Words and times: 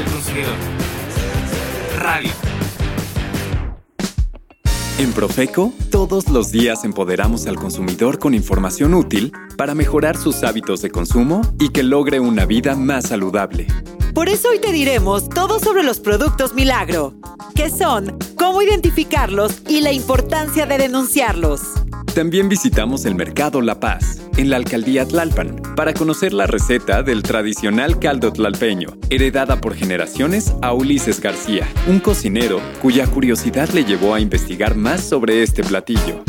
del 0.00 0.12
consumidor. 0.12 0.54
Radio. 1.98 2.30
En 4.98 5.12
Profeco, 5.12 5.72
todos 5.90 6.28
los 6.28 6.50
días 6.52 6.84
empoderamos 6.84 7.46
al 7.46 7.56
consumidor 7.56 8.18
con 8.18 8.34
información 8.34 8.94
útil 8.94 9.32
para 9.56 9.74
mejorar 9.74 10.16
sus 10.16 10.42
hábitos 10.42 10.82
de 10.82 10.90
consumo 10.90 11.42
y 11.58 11.70
que 11.70 11.82
logre 11.82 12.20
una 12.20 12.44
vida 12.44 12.76
más 12.76 13.08
saludable. 13.08 13.66
Por 14.14 14.28
eso 14.28 14.48
hoy 14.48 14.58
te 14.58 14.72
diremos 14.72 15.28
todo 15.28 15.58
sobre 15.58 15.82
los 15.82 16.00
productos 16.00 16.54
milagro, 16.54 17.14
qué 17.54 17.70
son, 17.70 18.18
cómo 18.36 18.62
identificarlos 18.62 19.62
y 19.68 19.80
la 19.80 19.92
importancia 19.92 20.66
de 20.66 20.78
denunciarlos. 20.78 21.60
También 22.14 22.48
visitamos 22.48 23.04
el 23.04 23.14
Mercado 23.14 23.60
La 23.60 23.80
Paz, 23.80 24.19
en 24.40 24.50
la 24.50 24.56
alcaldía 24.56 25.06
Tlalpan, 25.06 25.60
para 25.76 25.92
conocer 25.92 26.32
la 26.32 26.46
receta 26.46 27.02
del 27.02 27.22
tradicional 27.22 27.98
caldo 27.98 28.32
tlalpeño, 28.32 28.96
heredada 29.10 29.60
por 29.60 29.74
generaciones 29.74 30.54
a 30.62 30.72
Ulises 30.72 31.20
García, 31.20 31.68
un 31.86 32.00
cocinero 32.00 32.60
cuya 32.80 33.06
curiosidad 33.06 33.68
le 33.70 33.84
llevó 33.84 34.14
a 34.14 34.20
investigar 34.20 34.74
más 34.74 35.02
sobre 35.02 35.42
este 35.42 35.62
platillo. 35.62 36.24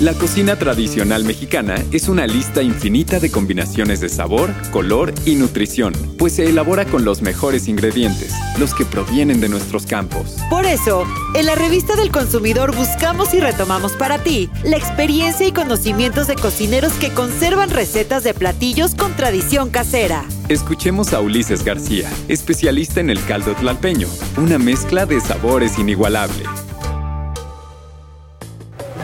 La 0.00 0.14
cocina 0.14 0.56
tradicional 0.56 1.24
mexicana 1.24 1.74
es 1.92 2.08
una 2.08 2.26
lista 2.26 2.62
infinita 2.62 3.20
de 3.20 3.30
combinaciones 3.30 4.00
de 4.00 4.08
sabor, 4.08 4.50
color 4.70 5.12
y 5.26 5.34
nutrición, 5.34 5.92
pues 6.16 6.36
se 6.36 6.48
elabora 6.48 6.86
con 6.86 7.04
los 7.04 7.20
mejores 7.20 7.68
ingredientes, 7.68 8.32
los 8.58 8.72
que 8.72 8.86
provienen 8.86 9.42
de 9.42 9.50
nuestros 9.50 9.84
campos. 9.84 10.38
Por 10.48 10.64
eso, 10.64 11.04
en 11.34 11.44
la 11.44 11.54
revista 11.54 11.96
del 11.96 12.10
consumidor 12.10 12.74
buscamos 12.74 13.34
y 13.34 13.40
retomamos 13.40 13.92
para 13.92 14.16
ti 14.16 14.48
la 14.64 14.78
experiencia 14.78 15.46
y 15.46 15.52
conocimientos 15.52 16.28
de 16.28 16.36
cocineros 16.36 16.94
que 16.94 17.10
conservan 17.10 17.68
recetas 17.68 18.24
de 18.24 18.32
platillos 18.32 18.94
con 18.94 19.12
tradición 19.12 19.68
casera. 19.68 20.24
Escuchemos 20.48 21.12
a 21.12 21.20
Ulises 21.20 21.62
García, 21.62 22.10
especialista 22.26 23.00
en 23.00 23.10
el 23.10 23.22
caldo 23.26 23.52
tlalpeño, 23.52 24.08
una 24.38 24.58
mezcla 24.58 25.04
de 25.04 25.20
sabores 25.20 25.78
inigualable. 25.78 26.44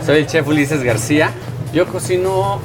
Soy 0.06 0.18
el 0.18 0.26
chef 0.28 0.46
Ulises 0.46 0.84
García. 0.84 1.32
Yo 1.74 1.88
cocino 1.88 2.60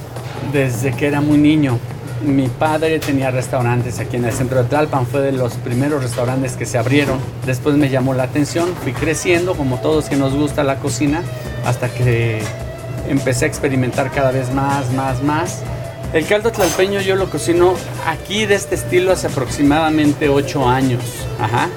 desde 0.53 0.92
que 0.92 1.08
era 1.08 1.22
muy 1.22 1.39
niño. 1.39 1.80
Mi 2.23 2.47
padre 2.47 3.00
tenía 3.00 3.31
restaurantes 3.31 3.97
aquí 3.97 4.17
en 4.17 4.25
el 4.25 4.31
centro 4.31 4.61
de 4.61 4.70
Tlalpan, 4.70 5.08
fue 5.08 5.22
de 5.22 5.31
los 5.31 5.53
primeros 5.56 6.03
restaurantes 6.03 6.56
que 6.56 6.67
se 6.67 6.78
abrieron. 6.78 7.17
Después 7.47 7.75
me 7.78 7.89
llamó 7.89 8.14
la 8.14 8.23
atención, 8.23 8.69
fui 8.84 8.94
creciendo 8.94 9.56
como 9.56 9.80
todos 9.80 10.06
que 10.06 10.17
nos 10.17 10.36
gusta 10.36 10.64
la 10.64 10.75
cocina, 10.75 11.23
hasta 11.66 11.89
que 11.89 12.44
empecé 13.09 13.45
a 13.45 13.47
experimentar 13.47 14.12
cada 14.12 14.30
vez 14.30 14.53
más, 14.53 14.92
más, 14.94 15.23
más. 15.23 15.64
El 16.14 16.28
caldo 16.28 16.52
tlalpeño 16.52 17.02
yo 17.02 17.16
lo 17.16 17.28
cocino 17.28 17.73
aquí 18.06 18.45
de 18.45 18.53
este 18.53 18.75
estilo 18.75 19.14
hace 19.14 19.25
aproximadamente 19.25 20.30
8 20.30 20.69
años. 20.69 21.02
Ajá. 21.39 21.69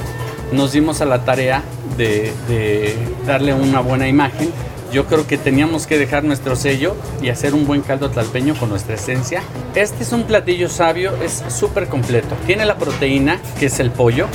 Nos 0.53 0.73
dimos 0.73 1.01
a 1.01 1.07
la 1.07 1.25
tarea 1.25 1.63
de, 1.97 2.35
de 2.49 2.95
darle 3.27 3.55
una 3.55 3.81
buena 3.81 4.07
imagen 4.07 4.53
yo 4.95 5.07
creo 5.07 5.27
que 5.27 5.37
teníamos 5.37 5.89
que 5.89 5.99
dejar 5.99 6.23
nuestro 6.23 6.55
sello 6.55 6.95
y 7.21 7.29
hacer 7.29 7.53
un 7.53 7.67
buen 7.67 7.83
caldo 7.83 8.11
tlalpeño 8.11 8.55
con 8.55 8.69
nuestra 8.69 8.95
esencia. 8.95 9.43
Este 9.75 10.05
es 10.05 10.13
un 10.13 10.23
platillo 10.23 10.69
sabio, 10.69 11.13
es 11.21 11.43
súper 11.49 11.89
completo. 11.89 12.37
Tiene 12.47 12.65
la 12.65 12.77
proteína, 12.77 13.41
que 13.59 13.67
es 13.67 13.81
el 13.81 13.91
pollo. 13.91 14.29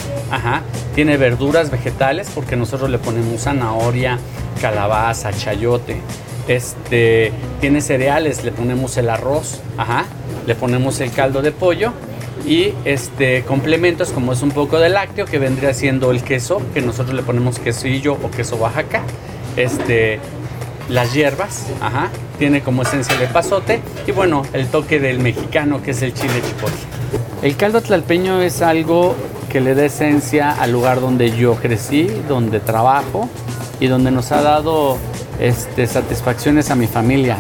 Tiene 0.96 1.16
verduras 1.16 1.72
vegetales, 1.72 2.30
porque 2.36 2.58
nosotros 2.58 2.90
le 2.90 2.98
ponemos 3.00 3.44
zanahoria, 3.44 4.20
calabaza, 4.60 5.32
chayote. 5.32 6.02
Este, 6.50 7.32
tiene 7.62 7.80
cereales, 7.80 8.44
le 8.44 8.52
ponemos 8.52 8.98
el 8.98 9.10
arroz. 9.10 9.62
Le 10.46 10.56
ponemos 10.56 11.00
el 11.00 11.12
caldo 11.12 11.42
de 11.42 11.54
pollo 11.54 11.94
y 12.46 12.74
este 12.84 13.44
complementos 13.44 14.12
como 14.12 14.34
es 14.34 14.42
un 14.42 14.52
poco 14.52 14.80
de 14.80 14.90
lácteo 14.90 15.26
que 15.26 15.40
vendría 15.40 15.74
siendo 15.74 16.10
el 16.10 16.24
queso 16.24 16.62
que 16.74 16.82
nosotros 16.82 17.14
le 17.14 17.22
ponemos 17.22 17.60
quesillo 17.60 18.14
o 18.14 18.32
queso 18.32 18.56
Oaxaca 18.56 19.04
este 19.58 20.22
las 20.90 21.14
hierbas, 21.14 21.68
tiene 22.38 22.62
como 22.62 22.82
esencia 22.82 23.16
el 23.22 23.30
pasote 23.30 23.82
y 24.08 24.12
bueno, 24.12 24.44
el 24.54 24.68
toque 24.68 25.00
del 25.00 25.20
mexicano 25.20 25.82
que 25.82 25.92
es 25.92 26.02
el 26.02 26.14
chile 26.14 26.42
chipotle. 26.46 26.78
El 27.42 27.56
caldo 27.56 27.82
tlalpeño 27.82 28.42
es 28.42 28.62
algo 28.62 29.16
que 29.50 29.62
le 29.62 29.76
da 29.76 29.86
esencia 29.86 30.52
al 30.52 30.72
lugar 30.72 31.00
donde 31.00 31.36
yo 31.36 31.56
crecí, 31.56 32.10
donde 32.28 32.60
trabajo 32.60 33.30
y 33.80 33.88
donde 33.88 34.12
nos 34.12 34.32
ha 34.32 34.42
dado 34.42 34.98
este, 35.40 35.88
satisfacciones 35.88 36.70
a 36.70 36.76
mi 36.76 36.88
familia. 36.88 37.38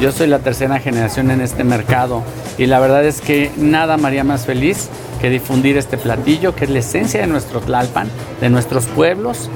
Yo 0.00 0.12
soy 0.12 0.26
la 0.26 0.40
tercera 0.40 0.78
generación 0.78 1.30
en 1.30 1.40
este 1.40 1.64
mercado 1.64 2.22
y 2.58 2.66
la 2.66 2.78
verdad 2.78 3.04
es 3.04 3.20
que 3.20 3.50
nada 3.56 3.96
me 3.96 4.08
haría 4.08 4.24
más 4.24 4.44
feliz 4.44 4.88
que 5.20 5.30
difundir 5.30 5.76
este 5.76 5.96
platillo 5.96 6.54
que 6.54 6.64
es 6.64 6.70
la 6.70 6.80
esencia 6.80 7.20
de 7.20 7.26
nuestro 7.26 7.60
Tlalpan, 7.60 8.08
de 8.40 8.50
nuestros 8.50 8.86
pueblos 8.86 9.48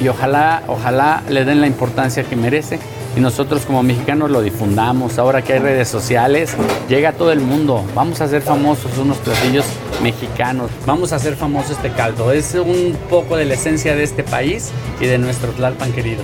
y 0.00 0.08
ojalá, 0.08 0.62
ojalá 0.68 1.22
le 1.28 1.44
den 1.44 1.60
la 1.60 1.66
importancia 1.66 2.24
que 2.24 2.36
merece 2.36 2.78
y 3.16 3.20
nosotros 3.20 3.62
como 3.64 3.82
mexicanos 3.82 4.30
lo 4.30 4.42
difundamos. 4.42 5.18
Ahora 5.18 5.42
que 5.42 5.54
hay 5.54 5.58
redes 5.60 5.88
sociales, 5.88 6.56
llega 6.88 7.10
a 7.10 7.12
todo 7.12 7.32
el 7.32 7.40
mundo. 7.40 7.84
Vamos 7.94 8.20
a 8.20 8.24
hacer 8.24 8.42
famosos 8.42 8.96
unos 8.98 9.18
platillos 9.18 9.64
mexicanos. 10.02 10.70
Vamos 10.86 11.12
a 11.12 11.16
hacer 11.16 11.36
famoso 11.36 11.72
este 11.72 11.90
caldo. 11.92 12.32
Es 12.32 12.54
un 12.54 12.96
poco 13.08 13.36
de 13.36 13.44
la 13.44 13.54
esencia 13.54 13.94
de 13.94 14.02
este 14.02 14.22
país 14.24 14.70
y 15.00 15.06
de 15.06 15.18
nuestro 15.18 15.52
Tlalpan 15.52 15.92
querido. 15.92 16.22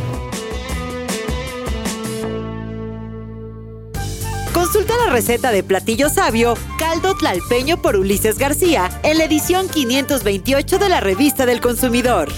Consulta 4.52 4.94
la 5.04 5.12
receta 5.12 5.52
de 5.52 5.62
platillo 5.62 6.08
sabio, 6.08 6.54
caldo 6.78 7.16
tlalpeño 7.16 7.80
por 7.80 7.96
Ulises 7.96 8.38
García, 8.38 8.90
en 9.02 9.18
la 9.18 9.24
edición 9.24 9.68
528 9.68 10.78
de 10.78 10.88
la 10.88 11.00
revista 11.00 11.46
del 11.46 11.60
consumidor. 11.60 12.28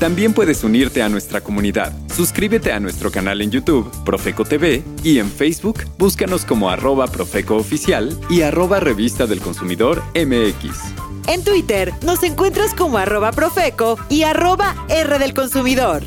También 0.00 0.32
puedes 0.32 0.64
unirte 0.64 1.02
a 1.02 1.10
nuestra 1.10 1.42
comunidad. 1.42 1.92
Suscríbete 2.16 2.72
a 2.72 2.80
nuestro 2.80 3.12
canal 3.12 3.42
en 3.42 3.50
YouTube, 3.50 3.86
Profeco 4.02 4.46
TV, 4.46 4.82
y 5.04 5.18
en 5.18 5.30
Facebook, 5.30 5.84
búscanos 5.98 6.46
como 6.46 6.70
arroba 6.70 7.06
Profeco 7.06 7.56
Oficial 7.56 8.18
y 8.30 8.40
arroba 8.40 8.80
Revista 8.80 9.26
del 9.26 9.40
Consumidor 9.40 10.02
MX. 10.14 10.94
En 11.26 11.44
Twitter 11.44 11.92
nos 12.02 12.22
encuentras 12.22 12.72
como 12.72 12.96
arroba 12.96 13.30
Profeco 13.32 13.98
y 14.08 14.22
arroba 14.22 14.74
R 14.88 15.18
del 15.18 15.34
Consumidor. 15.34 16.02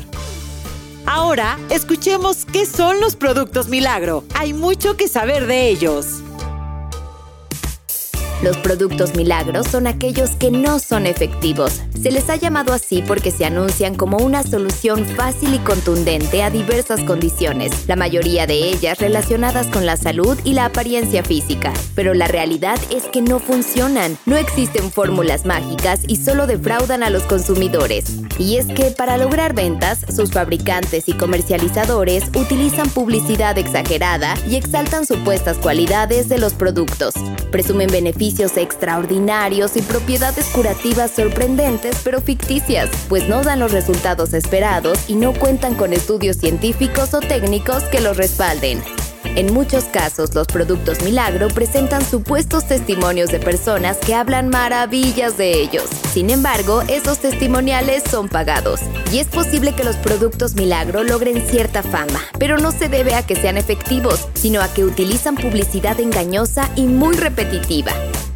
Ahora, 1.06 1.56
escuchemos 1.70 2.46
qué 2.46 2.66
son 2.66 3.00
los 3.00 3.14
productos 3.14 3.68
milagro. 3.68 4.24
Hay 4.34 4.54
mucho 4.54 4.96
que 4.96 5.06
saber 5.06 5.46
de 5.46 5.68
ellos. 5.68 6.23
Los 8.44 8.58
productos 8.58 9.16
milagros 9.16 9.66
son 9.68 9.86
aquellos 9.86 10.32
que 10.32 10.50
no 10.50 10.78
son 10.78 11.06
efectivos. 11.06 11.80
Se 11.98 12.10
les 12.10 12.28
ha 12.28 12.36
llamado 12.36 12.74
así 12.74 13.00
porque 13.00 13.30
se 13.30 13.46
anuncian 13.46 13.94
como 13.94 14.18
una 14.18 14.42
solución 14.42 15.06
fácil 15.06 15.54
y 15.54 15.58
contundente 15.60 16.42
a 16.42 16.50
diversas 16.50 17.00
condiciones, 17.00 17.88
la 17.88 17.96
mayoría 17.96 18.46
de 18.46 18.68
ellas 18.68 18.98
relacionadas 18.98 19.68
con 19.68 19.86
la 19.86 19.96
salud 19.96 20.38
y 20.44 20.52
la 20.52 20.66
apariencia 20.66 21.24
física. 21.24 21.72
Pero 21.94 22.12
la 22.12 22.28
realidad 22.28 22.78
es 22.90 23.04
que 23.04 23.22
no 23.22 23.38
funcionan, 23.38 24.18
no 24.26 24.36
existen 24.36 24.90
fórmulas 24.90 25.46
mágicas 25.46 26.02
y 26.06 26.16
solo 26.16 26.46
defraudan 26.46 27.02
a 27.02 27.08
los 27.08 27.22
consumidores. 27.22 28.23
Y 28.38 28.56
es 28.56 28.66
que 28.66 28.90
para 28.90 29.16
lograr 29.16 29.54
ventas, 29.54 30.00
sus 30.14 30.32
fabricantes 30.32 31.08
y 31.08 31.12
comercializadores 31.12 32.24
utilizan 32.34 32.88
publicidad 32.90 33.58
exagerada 33.58 34.34
y 34.48 34.56
exaltan 34.56 35.06
supuestas 35.06 35.58
cualidades 35.58 36.28
de 36.28 36.38
los 36.38 36.54
productos. 36.54 37.14
Presumen 37.50 37.90
beneficios 37.90 38.56
extraordinarios 38.56 39.76
y 39.76 39.82
propiedades 39.82 40.46
curativas 40.46 41.10
sorprendentes 41.10 41.96
pero 42.02 42.20
ficticias, 42.20 42.90
pues 43.08 43.28
no 43.28 43.42
dan 43.42 43.60
los 43.60 43.72
resultados 43.72 44.34
esperados 44.34 44.98
y 45.08 45.14
no 45.14 45.32
cuentan 45.32 45.74
con 45.74 45.92
estudios 45.92 46.36
científicos 46.36 47.14
o 47.14 47.20
técnicos 47.20 47.84
que 47.84 48.00
los 48.00 48.16
respalden. 48.16 48.82
En 49.24 49.52
muchos 49.52 49.84
casos, 49.84 50.34
los 50.34 50.46
productos 50.46 51.02
milagro 51.02 51.48
presentan 51.48 52.04
supuestos 52.04 52.66
testimonios 52.66 53.30
de 53.30 53.40
personas 53.40 53.98
que 53.98 54.14
hablan 54.14 54.48
maravillas 54.48 55.36
de 55.36 55.60
ellos. 55.60 55.88
Sin 56.12 56.30
embargo, 56.30 56.82
esos 56.88 57.18
testimoniales 57.18 58.02
son 58.10 58.28
pagados. 58.28 58.80
Y 59.12 59.18
es 59.18 59.26
posible 59.26 59.74
que 59.74 59.84
los 59.84 59.96
productos 59.96 60.54
milagro 60.54 61.02
logren 61.02 61.46
cierta 61.48 61.82
fama, 61.82 62.20
pero 62.38 62.58
no 62.58 62.70
se 62.70 62.88
debe 62.88 63.14
a 63.14 63.26
que 63.26 63.36
sean 63.36 63.56
efectivos, 63.56 64.28
sino 64.34 64.60
a 64.60 64.68
que 64.68 64.84
utilizan 64.84 65.34
publicidad 65.34 66.00
engañosa 66.00 66.70
y 66.76 66.86
muy 66.86 67.16
repetitiva. 67.16 67.92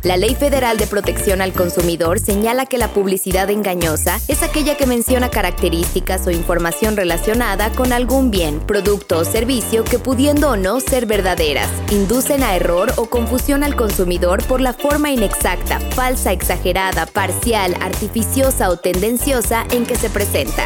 La 0.08 0.16
Ley 0.16 0.34
Federal 0.34 0.78
de 0.78 0.86
Protección 0.86 1.42
al 1.42 1.52
Consumidor 1.52 2.18
señala 2.18 2.64
que 2.64 2.78
la 2.78 2.88
publicidad 2.88 3.50
engañosa 3.50 4.18
es 4.26 4.42
aquella 4.42 4.74
que 4.74 4.86
menciona 4.86 5.28
características 5.28 6.26
o 6.26 6.30
información 6.30 6.96
relacionada 6.96 7.70
con 7.72 7.92
algún 7.92 8.30
bien, 8.30 8.58
producto 8.60 9.18
o 9.18 9.26
servicio 9.26 9.84
que 9.84 9.98
pudiendo 9.98 10.52
o 10.52 10.56
no 10.56 10.80
ser 10.80 11.04
verdaderas, 11.04 11.68
inducen 11.90 12.42
a 12.42 12.56
error 12.56 12.90
o 12.96 13.10
confusión 13.10 13.62
al 13.62 13.76
consumidor 13.76 14.42
por 14.44 14.62
la 14.62 14.72
forma 14.72 15.10
inexacta, 15.10 15.78
falsa, 15.78 16.32
exagerada, 16.32 17.04
parcial, 17.04 17.76
artificiosa 17.78 18.70
o 18.70 18.78
tendenciosa 18.78 19.66
en 19.72 19.84
que 19.84 19.96
se 19.96 20.08
presenta. 20.08 20.64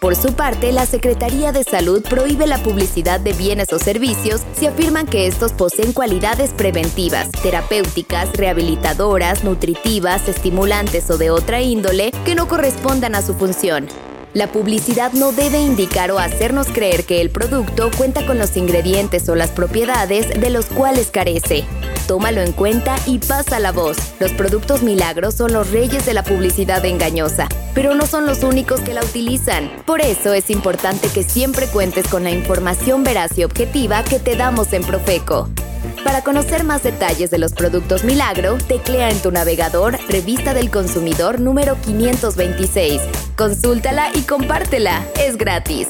Por 0.00 0.16
su 0.16 0.32
parte, 0.32 0.72
la 0.72 0.86
Secretaría 0.86 1.52
de 1.52 1.62
Salud 1.62 2.02
prohíbe 2.02 2.46
la 2.46 2.56
publicidad 2.62 3.20
de 3.20 3.34
bienes 3.34 3.70
o 3.74 3.78
servicios 3.78 4.40
si 4.54 4.66
afirman 4.66 5.06
que 5.06 5.26
estos 5.26 5.52
poseen 5.52 5.92
cualidades 5.92 6.54
preventivas, 6.54 7.30
terapéuticas, 7.42 8.32
rehabilitadoras, 8.32 9.44
nutritivas, 9.44 10.26
estimulantes 10.26 11.10
o 11.10 11.18
de 11.18 11.30
otra 11.30 11.60
índole 11.60 12.12
que 12.24 12.34
no 12.34 12.48
correspondan 12.48 13.14
a 13.14 13.20
su 13.20 13.34
función. 13.34 13.88
La 14.32 14.52
publicidad 14.52 15.12
no 15.12 15.32
debe 15.32 15.58
indicar 15.58 16.12
o 16.12 16.20
hacernos 16.20 16.68
creer 16.68 17.04
que 17.04 17.20
el 17.20 17.30
producto 17.30 17.90
cuenta 17.96 18.24
con 18.24 18.38
los 18.38 18.56
ingredientes 18.56 19.28
o 19.28 19.34
las 19.34 19.50
propiedades 19.50 20.28
de 20.40 20.50
los 20.50 20.66
cuales 20.66 21.08
carece. 21.10 21.64
Tómalo 22.06 22.40
en 22.40 22.52
cuenta 22.52 22.94
y 23.06 23.18
pasa 23.18 23.58
la 23.58 23.72
voz. 23.72 23.96
Los 24.20 24.30
productos 24.32 24.84
milagros 24.84 25.34
son 25.34 25.52
los 25.52 25.72
reyes 25.72 26.06
de 26.06 26.14
la 26.14 26.22
publicidad 26.22 26.84
engañosa, 26.84 27.48
pero 27.74 27.96
no 27.96 28.06
son 28.06 28.24
los 28.24 28.44
únicos 28.44 28.80
que 28.80 28.94
la 28.94 29.02
utilizan. 29.02 29.68
Por 29.84 30.00
eso 30.00 30.32
es 30.32 30.48
importante 30.48 31.08
que 31.08 31.24
siempre 31.24 31.66
cuentes 31.66 32.06
con 32.06 32.22
la 32.22 32.30
información 32.30 33.02
veraz 33.02 33.36
y 33.36 33.42
objetiva 33.42 34.04
que 34.04 34.20
te 34.20 34.36
damos 34.36 34.72
en 34.72 34.84
Profeco. 34.84 35.48
Para 36.04 36.22
conocer 36.22 36.64
más 36.64 36.82
detalles 36.82 37.30
de 37.30 37.38
los 37.38 37.52
productos 37.52 38.04
Milagro, 38.04 38.56
teclea 38.56 39.10
en 39.10 39.20
tu 39.20 39.30
navegador 39.30 39.98
Revista 40.08 40.54
del 40.54 40.70
Consumidor 40.70 41.40
número 41.40 41.76
526. 41.82 43.02
Consúltala 43.36 44.10
y 44.14 44.22
compártela. 44.22 45.04
Es 45.18 45.36
gratis. 45.36 45.88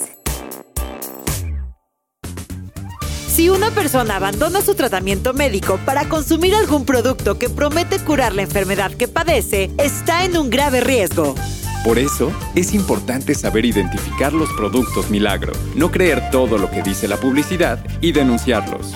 Si 3.29 3.49
una 3.49 3.71
persona 3.71 4.17
abandona 4.17 4.61
su 4.61 4.75
tratamiento 4.75 5.33
médico 5.33 5.79
para 5.87 6.09
consumir 6.09 6.57
algún 6.57 6.85
producto 6.85 7.39
que 7.39 7.49
promete 7.49 8.01
curar 8.01 8.35
la 8.35 8.43
enfermedad 8.43 8.91
que 8.91 9.07
padece, 9.07 9.71
está 9.79 10.25
en 10.25 10.37
un 10.37 10.51
grave 10.51 10.81
riesgo. 10.81 11.37
Por 11.85 11.99
eso, 11.99 12.33
es 12.55 12.75
importante 12.75 13.35
saber 13.35 13.65
identificar 13.65 14.33
los 14.33 14.51
productos 14.53 15.09
milagro, 15.09 15.53
no 15.77 15.91
creer 15.91 16.31
todo 16.31 16.59
lo 16.59 16.71
que 16.71 16.83
dice 16.83 17.09
la 17.09 17.17
publicidad 17.17 17.83
y 18.03 18.13
denunciarlos. 18.13 18.95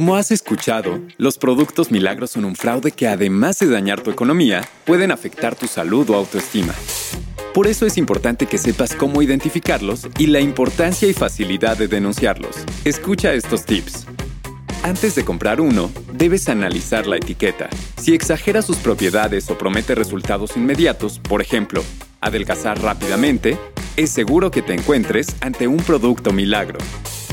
Como 0.00 0.16
has 0.16 0.30
escuchado, 0.30 0.98
los 1.18 1.36
productos 1.36 1.90
milagros 1.90 2.30
son 2.30 2.46
un 2.46 2.56
fraude 2.56 2.90
que 2.90 3.06
además 3.06 3.58
de 3.58 3.66
dañar 3.66 4.00
tu 4.00 4.10
economía, 4.10 4.66
pueden 4.86 5.10
afectar 5.10 5.54
tu 5.54 5.66
salud 5.66 6.08
o 6.08 6.14
autoestima. 6.14 6.72
Por 7.52 7.66
eso 7.66 7.84
es 7.84 7.98
importante 7.98 8.46
que 8.46 8.56
sepas 8.56 8.94
cómo 8.94 9.20
identificarlos 9.20 10.08
y 10.16 10.28
la 10.28 10.40
importancia 10.40 11.06
y 11.06 11.12
facilidad 11.12 11.76
de 11.76 11.86
denunciarlos. 11.86 12.64
Escucha 12.86 13.34
estos 13.34 13.66
tips. 13.66 14.06
Antes 14.84 15.16
de 15.16 15.22
comprar 15.22 15.60
uno, 15.60 15.90
debes 16.14 16.48
analizar 16.48 17.06
la 17.06 17.16
etiqueta. 17.16 17.68
Si 17.98 18.14
exagera 18.14 18.62
sus 18.62 18.78
propiedades 18.78 19.50
o 19.50 19.58
promete 19.58 19.94
resultados 19.94 20.56
inmediatos, 20.56 21.18
por 21.18 21.42
ejemplo, 21.42 21.84
adelgazar 22.22 22.80
rápidamente, 22.80 23.58
es 23.98 24.08
seguro 24.08 24.50
que 24.50 24.62
te 24.62 24.72
encuentres 24.72 25.36
ante 25.42 25.68
un 25.68 25.76
producto 25.76 26.32
milagro. 26.32 26.78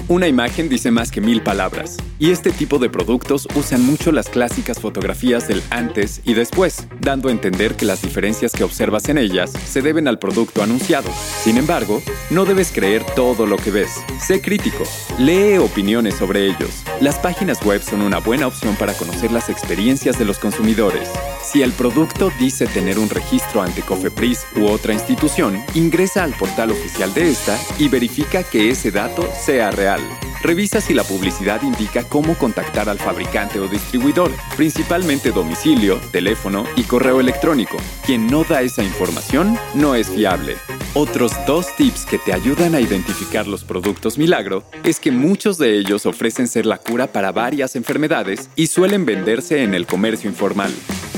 Una 0.10 0.30
imagen 0.30 0.70
dice 0.70 0.90
más 0.90 1.12
que 1.12 1.20
mil 1.20 1.42
palabras, 1.42 1.98
y 2.19 2.31
este 2.31 2.52
tipo 2.52 2.80
de 2.80 2.90
productos 2.90 3.48
usan 3.56 3.86
mucho 3.86 4.12
las 4.12 4.30
clásicas 4.30 4.80
fotografías 4.80 5.48
del 5.48 5.64
antes 5.69 6.22
y 6.24 6.34
después, 6.34 6.88
dando 7.00 7.30
a 7.30 7.31
entender 7.31 7.75
que 7.75 7.86
las 7.86 8.02
diferencias 8.02 8.52
que 8.52 8.64
observas 8.64 9.10
en 9.10 9.18
ellas 9.18 9.52
se 9.52 9.81
deben 9.81 10.08
al 10.08 10.19
producto 10.19 10.64
anunciado. 10.64 11.10
Sin 11.44 11.58
embargo, 11.58 12.02
no 12.30 12.46
debes 12.46 12.72
creer 12.72 13.04
todo 13.16 13.46
lo 13.46 13.58
que 13.58 13.72
ves. 13.72 13.92
Sé 14.25 14.42
crítico, 14.42 14.84
lee 15.19 15.58
opiniones 15.58 16.16
sobre 16.16 16.46
ellos. 16.48 16.84
Las 17.02 17.19
páginas 17.19 17.64
web 17.64 17.81
son 17.81 18.02
una 18.02 18.20
buena 18.20 18.48
opción 18.48 18.75
para 18.75 18.94
conocer 18.94 19.31
las 19.31 19.50
experiencias 19.50 20.18
de 20.18 20.25
los 20.25 20.40
consumidores. 20.40 21.10
Si 21.44 21.62
el 21.62 21.72
producto 21.72 22.31
dice 22.40 22.68
tener 22.68 23.00
un 23.00 23.10
registro 23.10 23.62
ante 23.62 23.81
Cofepris 23.81 24.46
u 24.56 24.66
otra 24.66 24.94
institución, 24.94 25.63
ingresa 25.75 26.24
al 26.24 26.34
portal 26.34 26.72
oficial 26.72 27.13
de 27.13 27.30
esta 27.30 27.58
y 27.78 27.88
verifica 27.88 28.44
que 28.44 28.70
ese 28.70 28.92
dato 28.92 29.28
sea 29.46 29.72
real. 29.72 30.02
Revisa 30.42 30.81
si 30.81 30.94
la 30.94 31.04
publicidad 31.04 31.62
indica 31.63 32.04
cómo 32.04 32.38
contactar 32.38 32.89
al 32.89 33.00
fabricante 33.00 33.60
o 33.60 33.68
distribuidor, 33.68 34.31
principalmente 34.56 35.31
domicilio, 35.31 36.00
teléfono 36.12 36.66
y 36.75 36.84
correo 36.84 37.19
electrónico. 37.19 37.78
Quien 38.06 38.28
no 38.28 38.44
da 38.44 38.62
esa 38.62 38.84
información 38.84 39.57
no 39.74 39.95
es 39.95 40.10
fiable. 40.10 40.56
Otros 40.94 41.34
dos 41.45 41.75
tips 41.75 42.06
que 42.06 42.18
te 42.18 42.34
ayudan 42.34 42.75
a 42.75 42.81
identificar 42.81 43.48
los 43.48 43.63
productos 43.63 44.18
milagro 44.18 44.63
es 44.84 45.00
que 45.00 45.12
muchos 45.12 45.57
de 45.57 45.78
ellos 45.78 46.06
ofrecen 46.06 46.48
ser 46.48 46.66
la 46.66 46.78
cura 46.78 47.07
para 47.07 47.31
varias 47.31 47.75
enfermedades 47.75 48.50
y 48.56 48.68
suelen 48.68 49.06
venderse 49.06 49.63
en 49.63 49.74
el 49.74 49.86
comercio 49.86 50.30
informal. 50.30 50.74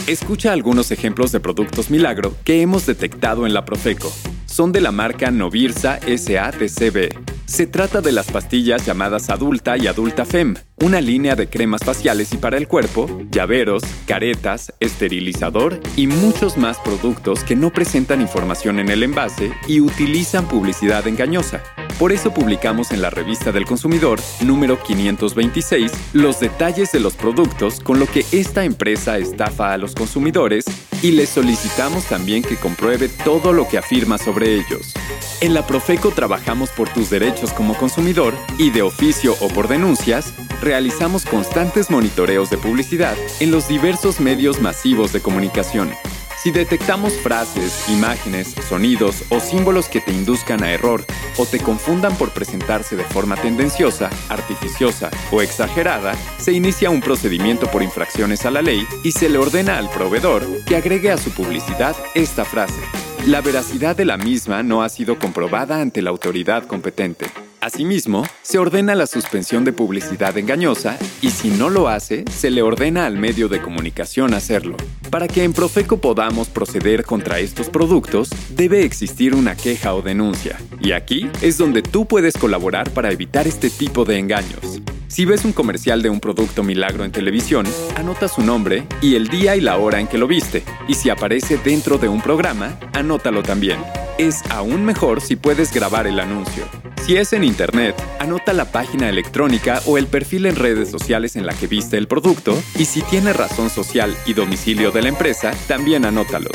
Escucha 0.08 0.54
algunos 0.54 0.92
ejemplos 0.92 1.32
de 1.32 1.40
productos 1.40 1.90
milagro 1.90 2.36
que 2.44 2.62
hemos 2.62 2.86
detectado 2.86 3.46
en 3.46 3.54
la 3.54 3.64
Profeco. 3.64 4.12
Son 4.46 4.72
de 4.72 4.82
la 4.82 4.92
marca 4.92 5.30
Novirsa 5.30 6.00
SADCB. 6.00 7.39
Se 7.50 7.66
trata 7.66 8.00
de 8.00 8.12
las 8.12 8.32
pastillas 8.32 8.86
llamadas 8.86 9.32
Adulta 9.32 9.76
y 9.76 9.88
Adulta 9.88 10.24
Fem, 10.24 10.54
una 10.84 11.02
línea 11.02 11.36
de 11.36 11.50
cremas 11.50 11.82
faciales 11.84 12.32
y 12.32 12.38
para 12.38 12.58
el 12.58 12.68
cuerpo, 12.68 13.10
llaveros, 13.32 13.82
caretas, 14.06 14.72
esterilizador 14.80 15.80
y 15.98 16.06
muchos 16.06 16.58
más 16.58 16.78
productos 16.78 17.44
que 17.44 17.56
no 17.56 17.74
presentan 17.74 18.22
información 18.22 18.78
en 18.78 18.90
el 18.90 19.02
envase 19.02 19.52
y 19.68 19.82
utilizan 19.82 20.48
publicidad 20.48 21.08
engañosa. 21.08 21.64
Por 21.98 22.12
eso 22.12 22.32
publicamos 22.36 22.92
en 22.92 23.02
la 23.02 23.10
revista 23.10 23.52
del 23.52 23.66
consumidor 23.66 24.20
número 24.46 24.82
526 24.82 25.92
los 26.14 26.40
detalles 26.40 26.92
de 26.92 27.00
los 27.00 27.16
productos 27.16 27.80
con 27.80 28.00
lo 28.00 28.06
que 28.06 28.26
esta 28.32 28.64
empresa 28.64 29.18
estafa 29.18 29.74
a 29.74 29.78
los 29.78 29.96
consumidores 29.96 30.66
y 31.02 31.12
les 31.12 31.30
solicitamos 31.30 32.06
también 32.06 32.44
que 32.44 32.58
compruebe 32.58 33.10
todo 33.10 33.54
lo 33.54 33.68
que 33.68 33.78
afirma 33.78 34.18
sobre 34.18 34.56
ellos. 34.56 34.94
En 35.42 35.54
la 35.54 35.66
Profeco 35.66 36.12
trabajamos 36.12 36.70
por 36.72 36.90
tus 36.90 37.10
derechos 37.10 37.54
como 37.54 37.76
consumidor 37.76 38.34
y 38.58 38.72
de 38.72 38.82
oficio 38.82 39.36
o 39.40 39.48
por 39.48 39.68
denuncias, 39.68 40.34
realizamos 40.62 41.26
constantes 41.26 41.90
monitoreos 41.90 42.50
de 42.50 42.58
publicidad 42.58 43.16
en 43.40 43.52
los 43.52 43.68
diversos 43.68 44.20
medios 44.20 44.60
masivos 44.60 45.14
de 45.14 45.22
comunicación. 45.22 45.92
Si 46.42 46.52
detectamos 46.52 47.12
frases, 47.18 47.90
imágenes, 47.90 48.56
sonidos 48.70 49.26
o 49.28 49.42
símbolos 49.42 49.90
que 49.90 50.00
te 50.00 50.14
induzcan 50.14 50.64
a 50.64 50.72
error 50.72 51.04
o 51.38 51.46
te 51.46 51.60
confundan 51.60 52.16
por 52.16 52.32
presentarse 52.32 52.96
de 52.96 53.04
forma 53.04 53.36
tendenciosa, 53.36 54.10
artificiosa 54.30 55.12
o 55.32 55.42
exagerada, 55.42 56.14
se 56.38 56.54
inicia 56.54 56.92
un 56.92 57.02
procedimiento 57.02 57.70
por 57.70 57.84
infracciones 57.84 58.46
a 58.46 58.52
la 58.52 58.62
ley 58.62 58.88
y 59.04 59.12
se 59.12 59.28
le 59.28 59.38
ordena 59.38 59.78
al 59.78 59.90
proveedor 59.90 60.46
que 60.64 60.78
agregue 60.78 61.12
a 61.12 61.18
su 61.18 61.30
publicidad 61.32 61.94
esta 62.16 62.46
frase. 62.46 62.80
La 63.26 63.42
veracidad 63.42 63.98
de 63.98 64.06
la 64.06 64.16
misma 64.16 64.64
no 64.64 64.82
ha 64.82 64.88
sido 64.88 65.20
comprobada 65.20 65.82
ante 65.82 66.02
la 66.02 66.10
autoridad 66.10 66.64
competente. 66.68 67.26
Asimismo, 67.72 68.26
se 68.42 68.58
ordena 68.58 68.96
la 68.96 69.06
suspensión 69.06 69.64
de 69.64 69.74
publicidad 69.74 70.36
engañosa 70.40 70.98
y 71.22 71.30
si 71.30 71.50
no 71.52 71.70
lo 71.70 71.88
hace, 71.88 72.26
se 72.32 72.50
le 72.50 72.64
ordena 72.64 73.06
al 73.06 73.20
medio 73.20 73.48
de 73.48 73.62
comunicación 73.62 74.34
hacerlo. 74.34 74.76
Para 75.12 75.28
que 75.28 75.44
en 75.44 75.54
Profeco 75.54 75.98
podamos 75.98 76.48
proceder 76.48 77.06
contra 77.06 77.38
estos 77.38 77.70
productos, 77.70 78.30
debe 78.50 78.84
existir 78.84 79.36
una 79.36 79.56
queja 79.56 79.94
o 79.94 80.02
denuncia. 80.02 80.60
Y 80.82 80.94
aquí 80.94 81.30
es 81.44 81.60
donde 81.60 81.84
tú 81.84 82.08
puedes 82.08 82.36
colaborar 82.36 82.90
para 82.90 83.12
evitar 83.12 83.48
este 83.48 83.70
tipo 83.70 84.04
de 84.04 84.18
engaños. 84.18 84.82
Si 85.08 85.26
ves 85.26 85.46
un 85.46 85.54
comercial 85.54 86.02
de 86.02 86.10
un 86.10 86.20
producto 86.20 86.64
milagro 86.64 87.06
en 87.06 87.12
televisión, 87.12 87.68
anota 87.96 88.28
su 88.28 88.42
nombre 88.42 88.88
y 89.00 89.14
el 89.14 89.28
día 89.28 89.56
y 89.56 89.62
la 89.62 89.78
hora 89.78 90.00
en 90.00 90.08
que 90.08 90.18
lo 90.18 90.26
viste. 90.26 90.64
Y 90.88 90.96
si 90.96 91.12
aparece 91.12 91.60
dentro 91.64 92.00
de 92.00 92.10
un 92.10 92.22
programa, 92.22 92.80
anótalo 92.94 93.44
también. 93.44 93.78
Es 94.18 94.42
aún 94.50 94.86
mejor 94.86 95.22
si 95.22 95.36
puedes 95.36 95.72
grabar 95.72 96.08
el 96.08 96.20
anuncio. 96.20 96.66
Si 97.06 97.18
es 97.18 97.34
en 97.34 97.44
Internet, 97.44 97.96
anota 98.20 98.54
la 98.54 98.66
página 98.66 99.10
electrónica 99.10 99.82
o 99.88 99.98
el 99.98 100.08
perfil 100.08 100.46
en 100.46 100.56
redes 100.56 100.92
sociales 100.92 101.36
en 101.36 101.46
la 101.46 101.54
que 101.54 101.68
viste 101.68 101.98
el 101.98 102.08
producto 102.08 102.62
y 102.78 102.86
si 102.86 103.02
tiene 103.02 103.34
razón 103.34 103.70
social 103.70 104.16
y 104.26 104.34
domicilio 104.34 104.92
de 104.92 105.02
la 105.02 105.10
empresa, 105.10 105.52
también 105.68 106.06
anótalos. 106.06 106.52